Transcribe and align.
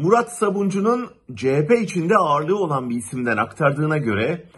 Murat 0.00 0.38
Sabuncu'nun 0.38 1.10
CHP 1.36 1.70
içinde 1.82 2.16
ağırlığı 2.16 2.56
olan 2.56 2.90
bir 2.90 2.96
isimden 2.96 3.36
aktardığına 3.36 3.98
göre 3.98 4.48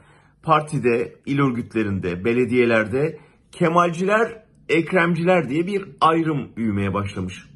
partide, 0.42 1.16
il 1.26 1.40
örgütlerinde, 1.40 2.24
belediyelerde 2.24 3.18
Kemalciler, 3.52 4.44
Ekremciler 4.68 5.48
diye 5.48 5.66
bir 5.66 5.88
ayrım 6.00 6.56
büyümeye 6.56 6.94
başlamış. 6.94 7.48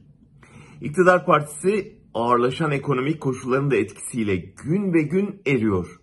İktidar 0.81 1.27
partisi 1.27 1.99
ağırlaşan 2.15 2.71
ekonomik 2.71 3.21
koşulların 3.21 3.71
da 3.71 3.77
etkisiyle 3.77 4.37
gün 4.37 4.95
be 4.95 5.03
gün 5.03 5.43
eriyor. 5.47 6.01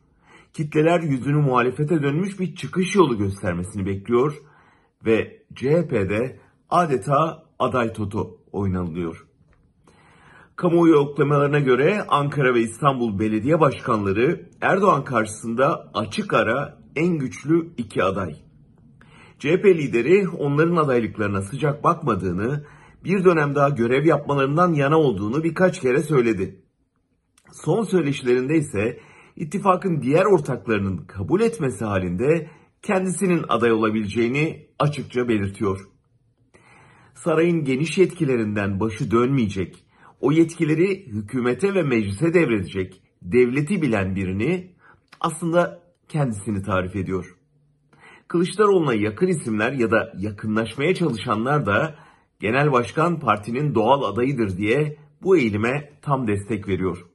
Kitleler 0.54 1.00
yüzünü 1.00 1.42
muhalefete 1.42 2.04
dönmüş 2.04 2.40
bir 2.40 2.56
çıkış 2.56 2.96
yolu 2.96 3.18
göstermesini 3.18 3.86
bekliyor 3.86 4.34
ve 5.06 5.44
CHP'de 5.56 6.40
adeta 6.70 7.44
aday 7.60 7.94
toto 7.94 8.38
oynanılıyor. 8.52 9.33
Kamuoyu 10.56 10.94
yoklamalarına 10.94 11.60
göre 11.60 12.06
Ankara 12.08 12.54
ve 12.54 12.62
İstanbul 12.62 13.20
belediye 13.20 13.60
başkanları 13.60 14.50
Erdoğan 14.62 15.04
karşısında 15.04 15.92
açık 15.94 16.34
ara 16.34 16.78
en 16.96 17.18
güçlü 17.18 17.74
iki 17.78 18.04
aday. 18.04 18.36
CHP 19.40 19.66
lideri 19.66 20.30
onların 20.30 20.76
adaylıklarına 20.76 21.42
sıcak 21.42 21.84
bakmadığını, 21.84 22.66
bir 23.04 23.24
dönem 23.24 23.56
daha 23.56 23.70
görev 23.70 24.06
yapmalarından 24.06 24.74
yana 24.74 25.00
olduğunu 25.00 25.44
birkaç 25.44 25.80
kere 25.82 26.04
söyledi. 26.04 26.62
Son 27.52 27.84
söyleşilerinde 27.84 28.56
ise 28.56 29.00
ittifakın 29.36 30.02
diğer 30.02 30.26
ortaklarının 30.26 30.98
kabul 30.98 31.42
etmesi 31.42 31.86
halinde 31.86 32.50
kendisinin 32.82 33.46
aday 33.50 33.72
olabileceğini 33.72 34.68
açıkça 34.80 35.28
belirtiyor. 35.28 35.88
Sarayın 37.16 37.64
geniş 37.64 37.98
yetkilerinden 37.98 38.80
başı 38.80 39.12
dönmeyecek, 39.12 39.86
o 40.24 40.32
yetkileri 40.32 41.08
hükümete 41.08 41.74
ve 41.76 41.84
meclise 41.84 42.34
devredecek 42.34 43.02
devleti 43.22 43.82
bilen 43.82 44.16
birini 44.16 44.72
aslında 45.20 45.80
kendisini 46.10 46.64
tarif 46.64 46.96
ediyor. 46.96 47.36
Kılıçdaroğlu'na 48.28 48.94
yakın 48.94 49.28
isimler 49.28 49.72
ya 49.72 49.92
da 49.92 50.14
yakınlaşmaya 50.18 50.96
çalışanlar 50.96 51.66
da 51.66 51.96
genel 52.40 52.72
başkan 52.72 53.20
partinin 53.20 53.76
doğal 53.76 54.04
adayıdır 54.04 54.58
diye 54.58 54.98
bu 55.22 55.38
eğilime 55.38 55.90
tam 56.02 56.28
destek 56.28 56.68
veriyor. 56.68 57.06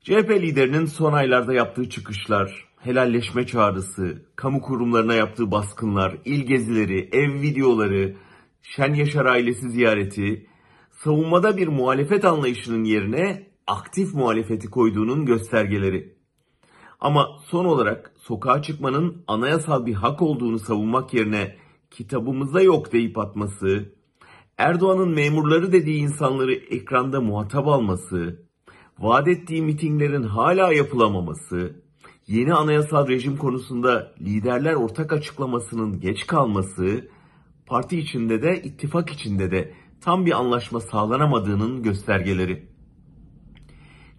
CHP 0.00 0.30
liderinin 0.30 0.84
son 0.86 1.12
aylarda 1.12 1.54
yaptığı 1.54 1.90
çıkışlar, 1.90 2.68
helalleşme 2.80 3.46
çağrısı, 3.46 4.22
kamu 4.36 4.60
kurumlarına 4.60 5.14
yaptığı 5.14 5.50
baskınlar, 5.50 6.18
il 6.24 6.46
gezileri, 6.46 7.08
ev 7.12 7.40
videoları, 7.42 8.16
Şen 8.62 8.94
Yaşar 8.94 9.26
ailesi 9.26 9.70
ziyareti, 9.70 10.46
savunmada 11.04 11.56
bir 11.56 11.68
muhalefet 11.68 12.24
anlayışının 12.24 12.84
yerine 12.84 13.50
aktif 13.66 14.14
muhalefeti 14.14 14.70
koyduğunun 14.70 15.26
göstergeleri. 15.26 16.16
Ama 17.00 17.28
son 17.46 17.64
olarak 17.64 18.12
sokağa 18.18 18.62
çıkmanın 18.62 19.24
anayasal 19.26 19.86
bir 19.86 19.94
hak 19.94 20.22
olduğunu 20.22 20.58
savunmak 20.58 21.14
yerine 21.14 21.56
kitabımızda 21.90 22.62
yok 22.62 22.92
deyip 22.92 23.18
atması, 23.18 23.92
Erdoğan'ın 24.58 25.14
memurları 25.14 25.72
dediği 25.72 25.98
insanları 25.98 26.52
ekranda 26.52 27.20
muhatap 27.20 27.66
alması, 27.66 28.46
vaat 28.98 29.28
ettiği 29.28 29.62
mitinglerin 29.62 30.22
hala 30.22 30.72
yapılamaması, 30.72 31.82
yeni 32.26 32.54
anayasal 32.54 33.08
rejim 33.08 33.36
konusunda 33.36 34.14
liderler 34.20 34.74
ortak 34.74 35.12
açıklamasının 35.12 36.00
geç 36.00 36.26
kalması, 36.26 37.08
parti 37.66 37.98
içinde 37.98 38.42
de 38.42 38.62
ittifak 38.62 39.10
içinde 39.10 39.50
de 39.50 39.74
tam 40.00 40.26
bir 40.26 40.32
anlaşma 40.32 40.80
sağlanamadığının 40.80 41.82
göstergeleri. 41.82 42.66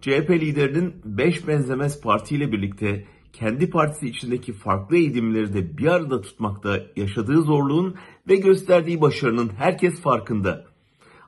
CHP 0.00 0.30
liderinin 0.30 0.94
beş 1.04 1.48
benzemez 1.48 2.00
partiyle 2.00 2.52
birlikte 2.52 3.06
kendi 3.32 3.70
partisi 3.70 4.08
içindeki 4.08 4.52
farklı 4.52 4.96
eğilimleri 4.96 5.54
de 5.54 5.78
bir 5.78 5.86
arada 5.86 6.20
tutmakta 6.20 6.80
yaşadığı 6.96 7.42
zorluğun 7.42 7.94
ve 8.28 8.36
gösterdiği 8.36 9.00
başarının 9.00 9.50
herkes 9.56 10.00
farkında. 10.00 10.64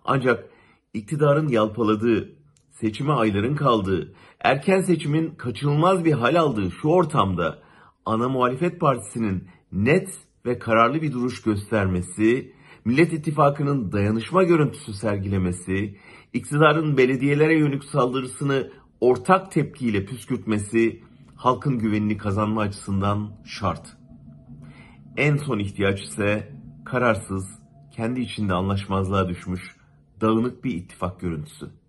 Ancak 0.04 0.50
iktidarın 0.94 1.48
yalpaladığı, 1.48 2.32
seçime 2.70 3.12
ayların 3.12 3.56
kaldığı, 3.56 4.14
erken 4.41 4.80
seçimin 4.80 5.30
kaçınılmaz 5.30 6.04
bir 6.04 6.12
hal 6.12 6.34
aldığı 6.34 6.70
şu 6.70 6.88
ortamda 6.88 7.58
ana 8.06 8.28
muhalefet 8.28 8.80
partisinin 8.80 9.48
net 9.72 10.08
ve 10.46 10.58
kararlı 10.58 11.02
bir 11.02 11.12
duruş 11.12 11.42
göstermesi, 11.42 12.52
Millet 12.84 13.12
İttifakı'nın 13.12 13.92
dayanışma 13.92 14.42
görüntüsü 14.42 14.92
sergilemesi, 14.92 15.98
iktidarın 16.32 16.96
belediyelere 16.96 17.58
yönelik 17.58 17.84
saldırısını 17.84 18.70
ortak 19.00 19.52
tepkiyle 19.52 20.04
püskürtmesi 20.04 21.02
halkın 21.36 21.78
güvenini 21.78 22.16
kazanma 22.16 22.60
açısından 22.60 23.32
şart. 23.44 23.96
En 25.16 25.36
son 25.36 25.58
ihtiyaç 25.58 26.02
ise 26.02 26.52
kararsız, 26.84 27.60
kendi 27.92 28.20
içinde 28.20 28.54
anlaşmazlığa 28.54 29.28
düşmüş, 29.28 29.76
dağınık 30.20 30.64
bir 30.64 30.74
ittifak 30.74 31.20
görüntüsü. 31.20 31.79